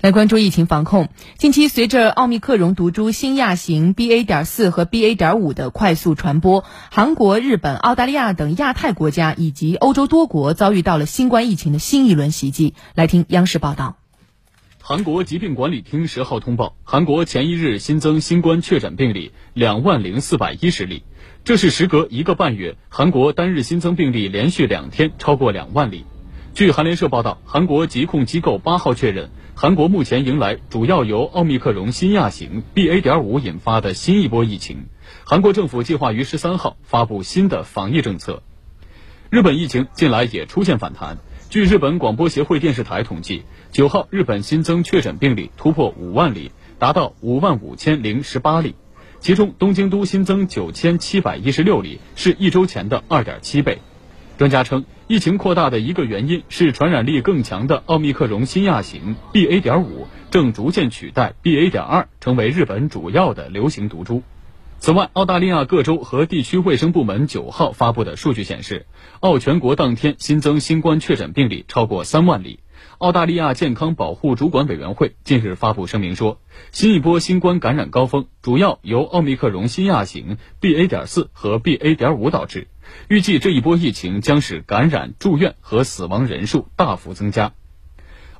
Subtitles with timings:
[0.00, 1.08] 来关注疫情防控。
[1.38, 4.24] 近期，随着奥密克戎毒株新亚型 BA.
[4.24, 5.16] 点四和 BA.
[5.16, 12.74] 点五的快速传播，韩国、日本、澳大利亚等亚太国家以及欧洲多国遭遇到了新冠疫情的新一轮袭击。
[12.94, 13.96] 来听央视报道。
[14.80, 21.02] 韩国疾病管理厅十号通报，韩国前一日新增新冠确诊病例两万零四百一十例，
[21.42, 26.04] 这是时隔一个半月，韩国单日新增病例连续两天超过两万例。
[26.54, 29.30] 据韩联社报道，韩国疾控机构八号确认，
[29.60, 33.00] 韩国目前迎来主要由奥密克戎新亚型 BA.
[33.00, 34.86] 点五引发的新一波疫情。
[35.24, 38.44] 韩国政府计划于十三号发布新的防疫政策。
[39.30, 41.18] 日本疫情近来也出现反弹。
[41.50, 48.76] 据日本广播协会电视台统计，九号日本新增确诊病例突破五万例，达到五万五千零十八例，
[49.18, 53.80] 其中东京都新增九千七百一十六例，是一周前的二点七倍。
[54.38, 59.60] 专家称，疫情扩大的一个原因是传染力更强的奥密克戎新亚型 BA.
[59.60, 61.72] 点五正逐渐取代 BA.
[61.72, 64.22] 点二，成为日本主要的流行毒株。
[64.78, 68.86] 此外，澳大利亚各州和地区卫生部门九号发布的数据显示，
[69.18, 72.60] 澳全国当天新增新冠确诊病例超过三万例。
[72.98, 76.40] 澳大利亚健康保护主管委员会近日发布声明说，
[76.72, 80.88] 新一波新冠感染高峰主要由奥密克戎新亚型 BA.
[80.88, 81.94] 点四和 BA.
[81.94, 82.66] 点五导致，
[83.08, 87.52] 预计这一波疫情将使感染、住院和死亡人数大幅增加。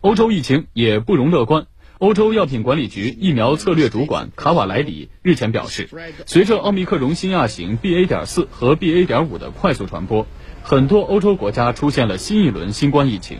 [0.00, 1.66] 欧洲疫情也不容乐观。
[1.98, 5.88] 欧洲药品管理局疫苗策略主管卡瓦莱里日前表示，
[6.26, 8.06] 随着奥密克戎新亚型 BA.
[8.06, 9.06] 点四和 BA.
[9.06, 10.26] 点五的快速传播，
[10.62, 13.38] 很多欧洲国家出现了新一轮新冠疫情。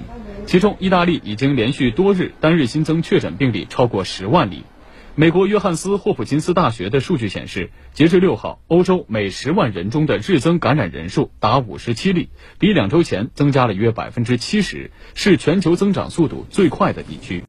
[0.48, 4.62] 其中，意大利已经连续多日单日新增确诊病例超过十万例。
[5.14, 17.36] 美国约翰斯霍普金斯大学的数据显示，截至六号，欧洲每十万人中的日增感染人数达五十七例，比两周前增加了约百分之七十，是全球增长速度最快的地区。